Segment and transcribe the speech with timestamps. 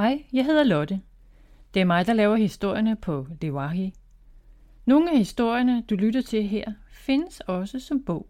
[0.00, 1.00] Hej, jeg hedder Lotte.
[1.74, 3.94] Det er mig, der laver historierne på Lewahi.
[4.84, 8.28] Nogle af historierne, du lytter til her, findes også som bog.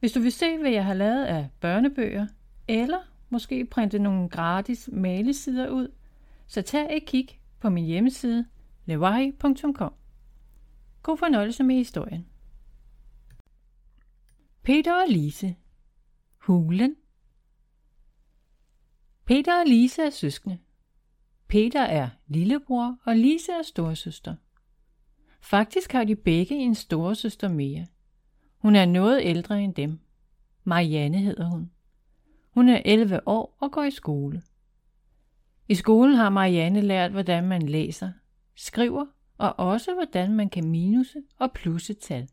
[0.00, 2.26] Hvis du vil se, hvad jeg har lavet af børnebøger,
[2.68, 2.98] eller
[3.30, 5.88] måske printe nogle gratis malesider ud,
[6.46, 7.28] så tag et kig
[7.60, 8.46] på min hjemmeside
[8.84, 9.94] lewahi.com.
[11.02, 12.26] God fornøjelse med historien.
[14.62, 15.56] Peter og Lise
[16.38, 16.96] Hulen
[19.32, 20.58] Peter og Lise er søskende.
[21.48, 24.34] Peter er lillebror, og Lise er storesøster.
[25.40, 27.86] Faktisk har de begge en storesøster mere.
[28.58, 29.98] Hun er noget ældre end dem.
[30.64, 31.70] Marianne hedder hun.
[32.50, 34.42] Hun er 11 år og går i skole.
[35.68, 38.12] I skolen har Marianne lært, hvordan man læser,
[38.54, 39.06] skriver
[39.38, 42.28] og også hvordan man kan minuse og plusse tal.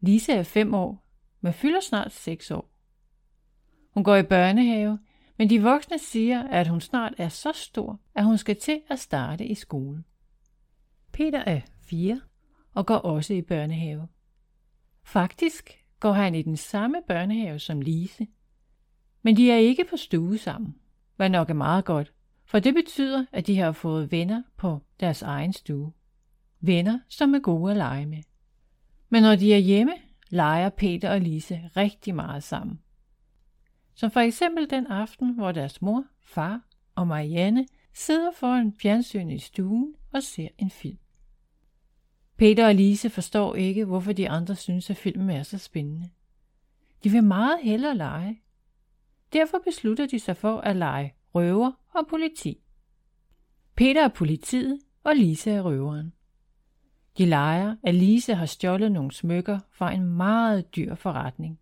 [0.00, 1.06] Lise er 5 år,
[1.40, 2.70] men fylder snart 6 år.
[3.90, 4.98] Hun går i børnehave,
[5.42, 8.98] men de voksne siger, at hun snart er så stor, at hun skal til at
[8.98, 10.04] starte i skole.
[11.12, 12.20] Peter er 4
[12.74, 14.08] og går også i børnehave.
[15.04, 18.26] Faktisk går han i den samme børnehave som Lise.
[19.22, 20.74] Men de er ikke på stue sammen,
[21.16, 22.12] hvad nok er meget godt,
[22.44, 25.92] for det betyder, at de har fået venner på deres egen stue.
[26.60, 28.22] Venner, som er gode at lege med.
[29.08, 29.92] Men når de er hjemme,
[30.28, 32.81] leger Peter og Lise rigtig meget sammen.
[33.94, 36.60] Som for eksempel den aften, hvor deres mor, far
[36.94, 40.98] og Marianne sidder foran fjernsynet i stuen og ser en film.
[42.36, 46.10] Peter og Lise forstår ikke, hvorfor de andre synes, at filmen er så spændende.
[47.04, 48.42] De vil meget hellere lege.
[49.32, 52.58] Derfor beslutter de sig for at lege røver og politi.
[53.74, 56.12] Peter er politiet, og Lise er røveren.
[57.18, 61.58] De leger, at Lise har stjålet nogle smykker fra en meget dyr forretning.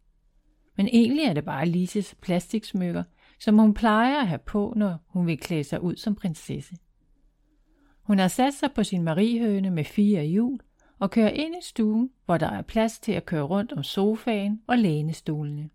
[0.80, 3.02] Men egentlig er det bare Lises plastiksmykker,
[3.40, 6.76] som hun plejer at have på, når hun vil klæde sig ud som prinsesse.
[8.02, 10.60] Hun har sat sig på sin mariehøne med fire hjul
[10.98, 14.62] og kører ind i stuen, hvor der er plads til at køre rundt om sofaen
[14.66, 15.70] og lænestolene.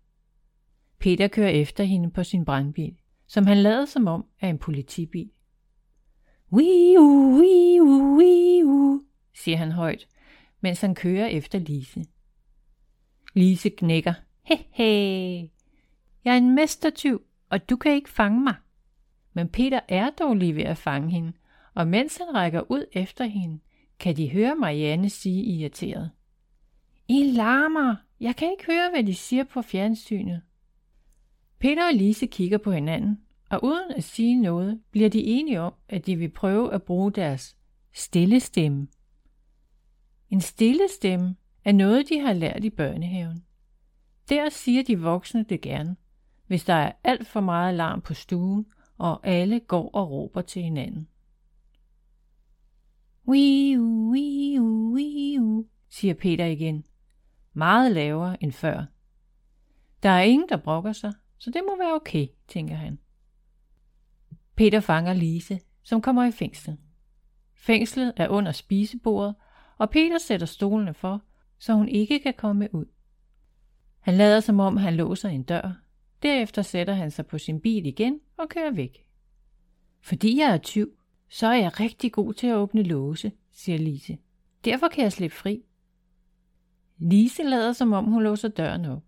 [0.98, 2.96] Peter kører efter hende på sin brandbil,
[3.26, 5.30] som han lader som om er en politibil.
[6.52, 9.02] Wiu, wiu, wiu,
[9.34, 10.08] siger han højt,
[10.60, 12.04] mens han kører efter Lise.
[13.34, 14.14] Lise knækker.
[14.46, 15.50] He he,
[16.24, 18.54] jeg er en mestertyv, og du kan ikke fange mig.
[19.32, 21.32] Men Peter er dog lige ved at fange hende,
[21.74, 23.60] og mens han rækker ud efter hende,
[23.98, 26.10] kan de høre Marianne sige irriteret.
[27.08, 27.96] I larmer!
[28.20, 30.42] Jeg kan ikke høre, hvad de siger på fjernsynet.
[31.58, 33.20] Peter og Lise kigger på hinanden,
[33.50, 37.12] og uden at sige noget, bliver de enige om, at de vil prøve at bruge
[37.12, 37.56] deres
[37.94, 38.88] stille stemme.
[40.30, 43.45] En stille stemme er noget, de har lært i børnehaven.
[44.28, 45.96] Der siger de voksne det gerne,
[46.46, 48.66] hvis der er alt for meget larm på stuen,
[48.98, 51.08] og alle går og råber til hinanden.
[53.28, 56.84] Wiu, wiu, wiu, siger Peter igen.
[57.52, 58.84] Meget lavere end før.
[60.02, 62.98] Der er ingen, der brokker sig, så det må være okay, tænker han.
[64.56, 66.76] Peter fanger Lise, som kommer i fængsel.
[67.54, 69.34] Fængslet er under spisebordet,
[69.78, 71.22] og Peter sætter stolene for,
[71.58, 72.86] så hun ikke kan komme ud.
[74.06, 75.80] Han lader som om, han låser en dør.
[76.22, 79.06] Derefter sætter han sig på sin bil igen og kører væk.
[80.00, 80.88] Fordi jeg er tyv,
[81.28, 84.18] så er jeg rigtig god til at åbne låse, siger Lise.
[84.64, 85.62] Derfor kan jeg slippe fri.
[86.98, 89.02] Lise lader som om, hun låser døren op.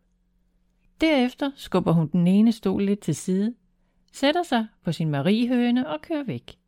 [1.00, 3.54] Derefter skubber hun den ene stol lidt til side,
[4.12, 6.58] sætter sig på sin mariehøne og kører væk.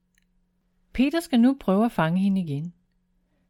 [0.92, 2.74] Peter skal nu prøve at fange hende igen.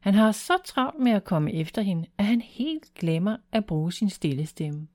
[0.01, 3.93] Han har så travlt med at komme efter hende, at han helt glemmer at bruge
[3.93, 4.89] sin stille stemme.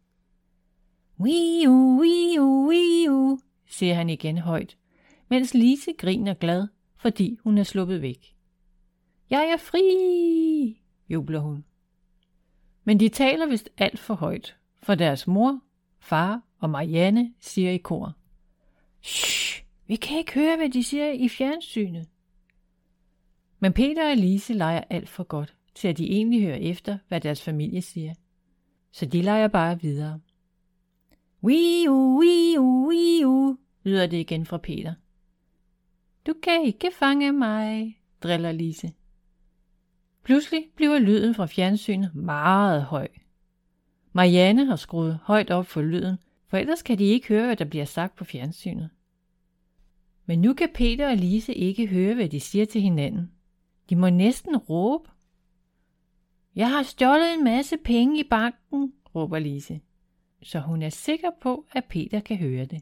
[1.20, 4.78] Wiu, wiu, wiu, siger han igen højt,
[5.30, 6.68] mens Lise griner glad,
[6.98, 8.36] fordi hun er sluppet væk.
[9.30, 11.66] Jeg er fri, jubler hun.
[12.84, 15.60] Men de taler vist alt for højt, for deres mor,
[16.00, 18.14] far og Marianne siger i kor.
[19.02, 22.08] Shh, vi kan ikke høre, hvad de siger i fjernsynet.
[23.60, 27.22] Men Peter og Lise leger alt for godt, til at de egentlig hører efter, hvad
[27.22, 28.14] deres familie siger.
[28.92, 30.20] Så de leger bare videre.
[31.44, 34.94] Wiu, wiu, wiu, lyder det igen fra Peter.
[36.28, 38.92] Du kan ikke fange mig, driller Lise.
[40.24, 43.08] Pludselig bliver lyden fra fjernsynet meget høj.
[44.14, 46.18] Marianne har skruet højt op for lyden,
[46.48, 48.90] for ellers kan de ikke høre, hvad der bliver sagt på fjernsynet.
[50.26, 53.32] Men nu kan Peter og Lise ikke høre, hvad de siger til hinanden.
[53.90, 55.10] De må næsten råbe.
[56.56, 59.82] Jeg har stjålet en masse penge i banken, råber Lise,
[60.44, 62.82] så hun er sikker på, at Peter kan høre det.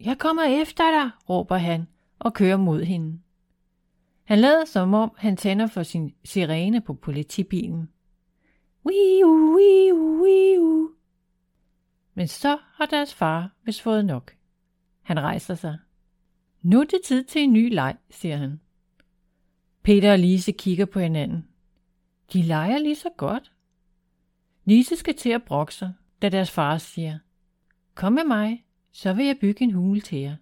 [0.00, 1.88] Jeg kommer efter dig, råber han
[2.18, 3.20] og kører mod hende.
[4.24, 7.88] Han lader som om, han tænder for sin sirene på politibilen.
[8.86, 10.90] Wiu, wiu, wiu.
[12.14, 14.36] Men så har deres far vist fået nok.
[15.02, 15.78] Han rejser sig.
[16.62, 18.60] Nu er det tid til en ny leg, siger han.
[19.82, 21.48] Peter og Lise kigger på hinanden.
[22.32, 23.52] De leger lige så godt.
[24.64, 25.92] Lise skal til at brokke sig,
[26.22, 27.18] da deres far siger,
[27.94, 30.36] Kom med mig, så vil jeg bygge en hule til jer.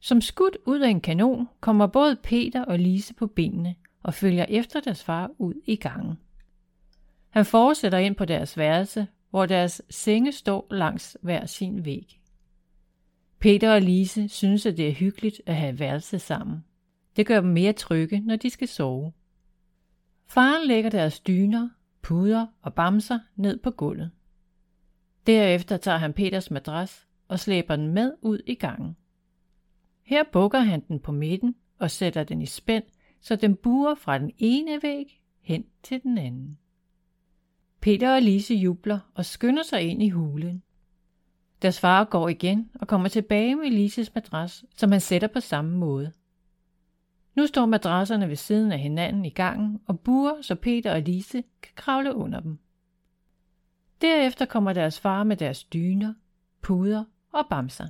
[0.00, 4.46] Som skudt ud af en kanon kommer både Peter og Lise på benene og følger
[4.48, 6.18] efter deres far ud i gangen.
[7.30, 12.20] Han fortsætter ind på deres værelse, hvor deres senge står langs hver sin væg.
[13.38, 16.64] Peter og Lise synes, at det er hyggeligt at have værelse sammen.
[17.18, 19.12] Det gør dem mere trygge, når de skal sove.
[20.26, 21.68] Faren lægger deres dyner,
[22.02, 24.10] puder og bamser ned på gulvet.
[25.26, 28.96] Derefter tager han Peters madras og slæber den med ud i gangen.
[30.02, 32.84] Her bukker han den på midten og sætter den i spænd,
[33.20, 36.58] så den buer fra den ene væg hen til den anden.
[37.80, 40.62] Peter og Lise jubler og skynder sig ind i hulen.
[41.62, 45.76] Deres far går igen og kommer tilbage med Lises madras, som han sætter på samme
[45.76, 46.12] måde.
[47.38, 51.42] Nu står madrasserne ved siden af hinanden i gangen og buer, så Peter og Lise
[51.62, 52.58] kan kravle under dem.
[54.00, 56.14] Derefter kommer deres far med deres dyner,
[56.62, 57.86] puder og bamser.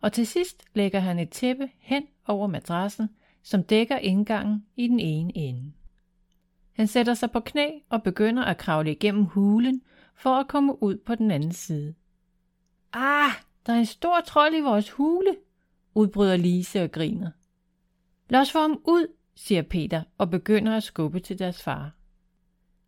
[0.00, 3.08] Og til sidst lægger han et tæppe hen over madrassen,
[3.42, 5.72] som dækker indgangen i den ene ende.
[6.72, 9.82] Han sætter sig på knæ og begynder at kravle igennem hulen
[10.14, 11.94] for at komme ud på den anden side.
[12.92, 13.32] Ah,
[13.66, 15.36] der er en stor trold i vores hule,
[15.94, 17.30] udbryder Lise og griner.
[18.28, 21.94] Lad os få ham ud, siger Peter og begynder at skubbe til deres far.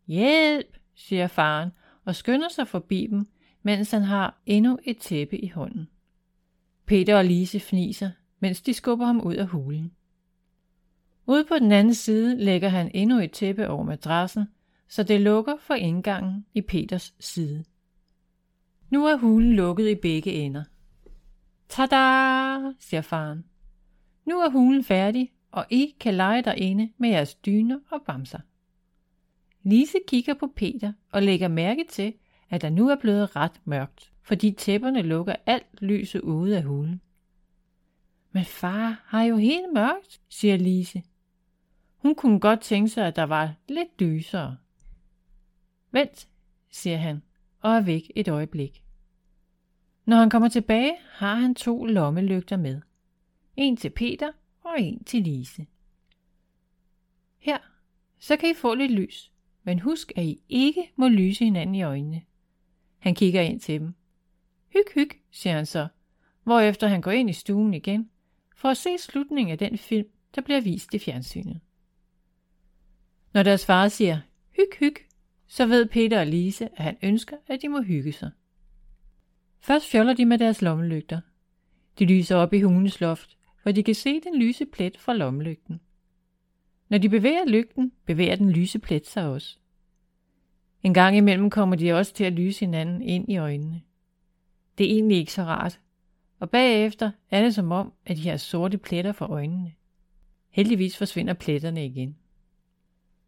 [0.07, 1.71] Hjælp, siger faren
[2.05, 3.27] og skynder sig forbi dem,
[3.63, 5.87] mens han har endnu et tæppe i hånden.
[6.85, 9.91] Peter og Lise fniser, mens de skubber ham ud af hulen.
[11.25, 14.45] Ude på den anden side lægger han endnu et tæppe over madrassen,
[14.87, 17.63] så det lukker for indgangen i Peters side.
[18.89, 20.63] Nu er hulen lukket i begge ender.
[21.69, 23.45] Tada, siger faren.
[24.25, 28.39] Nu er hulen færdig, og I kan lege derinde med jeres dyner og bamser.
[29.63, 32.13] Lise kigger på Peter og lægger mærke til,
[32.49, 37.01] at der nu er blevet ret mørkt, fordi tæpperne lukker alt lyset ude af hulen.
[38.31, 41.03] Men far har jo helt mørkt, siger Lise.
[41.97, 44.57] Hun kunne godt tænke sig, at der var lidt lysere.
[45.91, 46.27] Vent,
[46.71, 47.21] siger han,
[47.61, 48.83] og er væk et øjeblik.
[50.05, 52.81] Når han kommer tilbage, har han to lommelygter med.
[53.55, 54.31] En til Peter
[54.63, 55.65] og en til Lise.
[57.37, 57.57] Her,
[58.19, 59.31] så kan I få lidt lys,
[59.63, 62.21] men husk, at I ikke må lyse hinanden i øjnene.
[62.99, 63.95] Han kigger ind til dem.
[64.67, 65.87] Hyg, hyg, siger han så,
[66.43, 68.09] hvorefter han går ind i stuen igen,
[68.55, 71.59] for at se slutningen af den film, der bliver vist i fjernsynet.
[73.33, 74.21] Når deres far siger,
[74.51, 74.95] hyg, hyg,
[75.47, 78.31] så ved Peter og Lise, at han ønsker, at de må hygge sig.
[79.59, 81.21] Først fjoller de med deres lommelygter.
[81.99, 83.34] De lyser op i hunens loft,
[83.65, 85.79] hvor de kan se den lyse plet fra lommelygten.
[86.89, 89.57] Når de bevæger lygten, bevæger den lyse plet sig også.
[90.83, 93.81] En gang imellem kommer de også til at lyse hinanden ind i øjnene.
[94.77, 95.79] Det er egentlig ikke så rart,
[96.39, 99.73] og bagefter er det som om, at de har sorte pletter for øjnene.
[100.49, 102.17] Heldigvis forsvinder pletterne igen.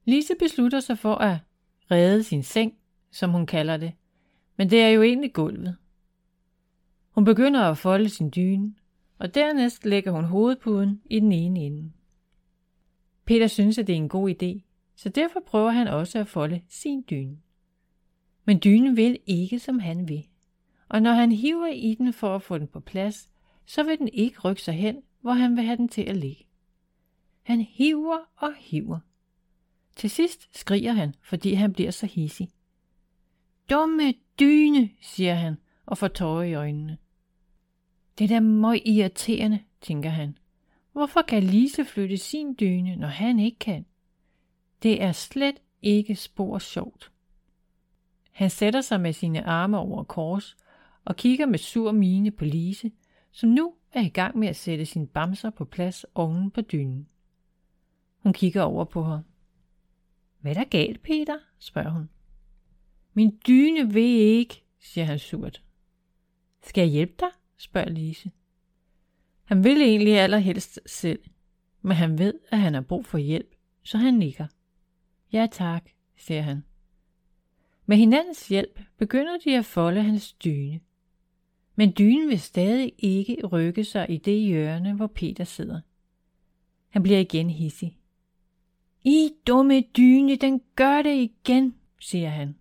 [0.05, 1.37] Lise beslutter sig for at
[1.91, 2.73] redde sin seng,
[3.11, 3.91] som hun kalder det,
[4.57, 5.75] men det er jo egentlig gulvet.
[7.11, 8.73] Hun begynder at folde sin dyne,
[9.17, 11.91] og dernæst lægger hun hovedpuden i den ene ende.
[13.25, 14.61] Peter synes, at det er en god idé,
[14.95, 17.37] så derfor prøver han også at folde sin dyne.
[18.45, 20.27] Men dynen vil ikke, som han vil.
[20.89, 23.29] Og når han hiver i den for at få den på plads,
[23.65, 26.47] så vil den ikke rykke sig hen, hvor han vil have den til at ligge.
[27.43, 28.99] Han hiver og hiver.
[29.95, 32.49] Til sidst skriger han, fordi han bliver så hissig.
[33.69, 35.55] Dumme dyne, siger han
[35.85, 36.97] og får tårer i øjnene.
[38.17, 40.37] Det er da møg irriterende, tænker han.
[40.91, 43.85] Hvorfor kan Lise flytte sin dyne, når han ikke kan?
[44.83, 47.11] Det er slet ikke spor sjovt.
[48.31, 50.57] Han sætter sig med sine arme over kors
[51.05, 52.91] og kigger med sur mine på Lise,
[53.31, 57.07] som nu er i gang med at sætte sin bamser på plads oven på dynen.
[58.17, 59.21] Hun kigger over på ham.
[60.39, 61.37] Hvad er der galt, Peter?
[61.59, 62.09] spørger hun.
[63.13, 65.63] Min dyne ved ikke, siger han surt.
[66.63, 67.29] Skal jeg hjælpe dig?
[67.57, 68.31] Spørger Lise.
[69.43, 71.19] Han vil egentlig allerhelst selv,
[71.81, 74.47] men han ved, at han har brug for hjælp, så han nikker.
[75.33, 76.63] Ja tak, siger han.
[77.85, 80.79] Med hinandens hjælp begynder de at folde hans dyne.
[81.75, 85.81] Men dynen vil stadig ikke rykke sig i det hjørne, hvor Peter sidder.
[86.89, 87.97] Han bliver igen hissig.
[89.03, 92.55] I dumme dyne, den gør det igen, siger han.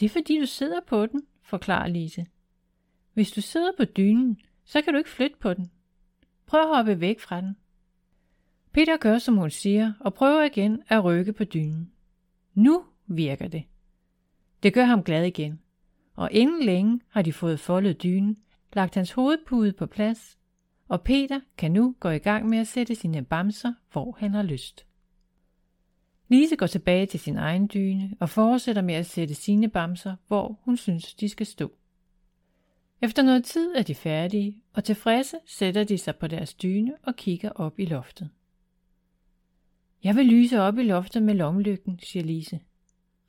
[0.00, 2.26] Det er fordi du sidder på den, forklarer Lise.
[3.16, 5.70] Hvis du sidder på dynen, så kan du ikke flytte på den.
[6.46, 7.56] Prøv at hoppe væk fra den.
[8.72, 11.92] Peter gør, som hun siger, og prøver igen at rykke på dynen.
[12.54, 13.64] Nu virker det.
[14.62, 15.60] Det gør ham glad igen,
[16.14, 18.36] og inden længe har de fået foldet dynen,
[18.72, 20.38] lagt hans hovedpude på plads,
[20.88, 24.42] og Peter kan nu gå i gang med at sætte sine bamser, hvor han har
[24.42, 24.86] lyst.
[26.28, 30.58] Lise går tilbage til sin egen dyne og fortsætter med at sætte sine bamser, hvor
[30.62, 31.72] hun synes, de skal stå.
[33.02, 37.16] Efter noget tid er de færdige, og tilfredse sætter de sig på deres dyne og
[37.16, 38.30] kigger op i loftet.
[40.04, 42.60] Jeg vil lyse op i loftet med lommelygten, siger Lise.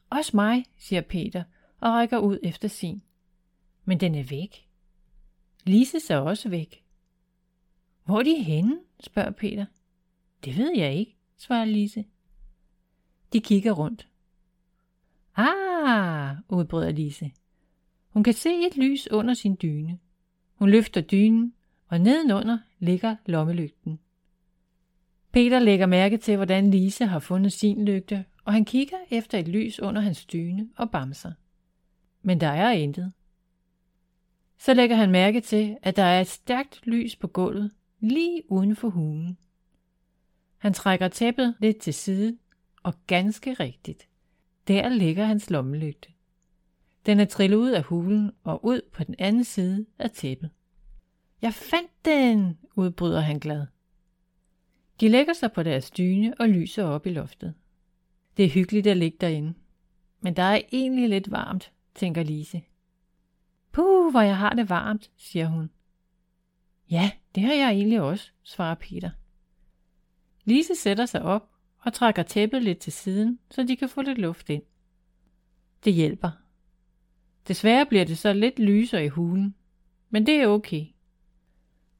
[0.09, 1.43] Også mig, siger Peter
[1.79, 3.01] og rækker ud efter sin.
[3.85, 4.67] Men den er væk.
[5.63, 6.83] Lise er også væk.
[8.05, 8.79] Hvor er de henne?
[8.99, 9.65] spørger Peter.
[10.45, 12.05] Det ved jeg ikke, svarer Lise.
[13.33, 14.07] De kigger rundt.
[15.35, 17.31] Ah, udbryder Lise.
[18.17, 19.99] Hun kan se et lys under sin dyne.
[20.53, 21.53] Hun løfter dynen,
[21.87, 23.99] og nedenunder ligger lommelygten.
[25.31, 29.47] Peter lægger mærke til, hvordan Lise har fundet sin lygte, og han kigger efter et
[29.47, 31.31] lys under hans dyne og bamser.
[32.21, 33.13] Men der er intet.
[34.57, 38.75] Så lægger han mærke til, at der er et stærkt lys på gulvet, lige uden
[38.75, 39.37] for hulen.
[40.57, 42.37] Han trækker tæppet lidt til side,
[42.83, 44.07] og ganske rigtigt.
[44.67, 46.09] Der ligger hans lommelygte.
[47.07, 50.49] Den er trillet ud af hulen og ud på den anden side af tæppet.
[51.41, 53.65] Jeg fandt den, udbryder han glad.
[54.99, 57.53] De lægger sig på deres dyne og lyser op i loftet.
[58.37, 59.53] Det er hyggeligt at ligge derinde.
[60.21, 62.61] Men der er egentlig lidt varmt, tænker Lise.
[63.71, 65.69] Puh, hvor jeg har det varmt, siger hun.
[66.91, 69.09] Ja, det har jeg egentlig også, svarer Peter.
[70.45, 71.49] Lise sætter sig op
[71.79, 74.63] og trækker tæppet lidt til siden, så de kan få lidt luft ind.
[75.83, 76.46] Det hjælper.
[77.47, 79.55] Desværre bliver det så lidt lysere i hulen,
[80.09, 80.85] men det er okay.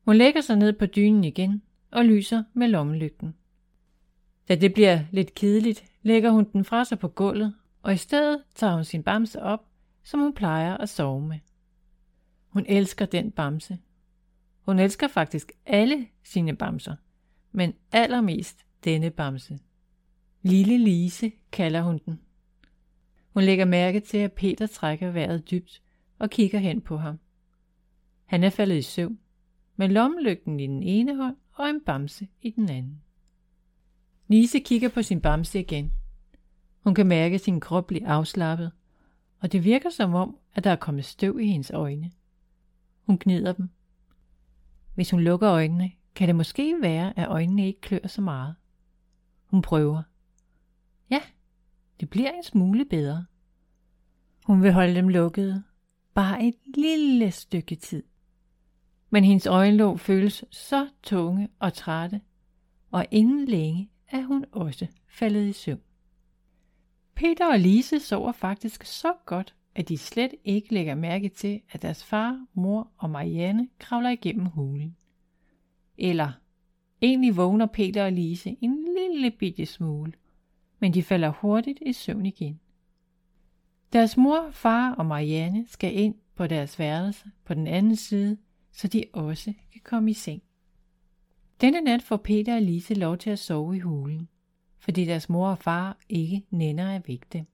[0.06, 1.62] Hun lægger sig ned på dynen igen
[1.92, 3.36] og lyser med lommelygten.
[4.48, 8.44] Da det bliver lidt kedeligt, lægger hun den fra sig på gulvet, og i stedet
[8.56, 9.66] tager hun sin bamse op,
[10.04, 11.40] som hun plejer at sove med.
[12.48, 13.78] Hun elsker den bamse.
[14.62, 16.96] Hun elsker faktisk alle sine bamser,
[17.52, 19.60] men allermest denne bamse.
[20.42, 22.20] Lille Lise kalder hun den.
[23.38, 25.82] Hun lægger mærke til, at Peter trækker vejret dybt
[26.20, 27.20] og kigger hen på ham.
[28.26, 29.20] Han er faldet i søvn,
[29.76, 33.02] med lommelygten i den ene hånd og en bamse i den anden.
[34.28, 35.94] Lise kigger på sin bamse igen.
[36.84, 38.72] Hun kan mærke sin krop bliver afslappet,
[39.40, 42.12] og det virker som om, at der er kommet støv i hendes øjne.
[43.06, 43.70] Hun gnider dem.
[44.96, 48.56] Hvis hun lukker øjnene, kan det måske være, at øjnene ikke klør så meget.
[49.46, 50.04] Hun prøver.
[52.00, 53.26] Det bliver en smule bedre.
[54.46, 55.64] Hun vil holde dem lukkede,
[56.14, 58.04] bare et lille stykke tid.
[59.10, 62.22] Men hendes øjenlåg føles så tunge og trætte,
[62.92, 65.82] og inden længe er hun også faldet i søvn.
[67.16, 71.82] Peter og Lise sover faktisk så godt, at de slet ikke lægger mærke til, at
[71.82, 74.96] deres far, mor og Marianne kravler igennem hulen.
[75.98, 76.32] Eller
[77.02, 80.14] egentlig vågner Peter og Lise en lille bitte smule,
[80.80, 82.60] men de falder hurtigt i søvn igen.
[83.94, 88.38] Deres mor, far og Marianne skal ind på deres værelse på den anden side,
[88.72, 90.42] så de også kan komme i seng.
[91.62, 94.28] Denne nat får Peter og Lise lov til at sove i hulen,
[94.80, 97.46] fordi deres mor og far ikke nænder at vække dem.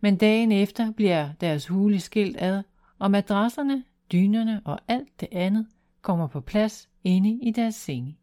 [0.00, 2.62] Men dagen efter bliver deres hule skilt ad,
[2.98, 5.66] og madrasserne, dynerne og alt det andet
[6.02, 8.16] kommer på plads inde i deres senge.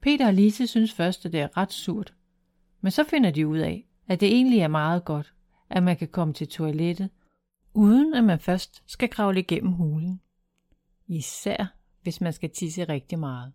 [0.00, 2.14] Peter og Lise synes først, at det er ret surt,
[2.82, 5.34] men så finder de ud af, at det egentlig er meget godt,
[5.70, 7.10] at man kan komme til toilettet,
[7.74, 10.20] uden at man først skal kravle igennem hulen.
[11.06, 13.52] Især hvis man skal tisse rigtig meget.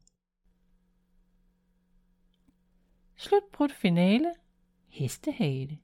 [3.15, 4.33] Slutbrudt finale.
[4.87, 5.77] Hestehale.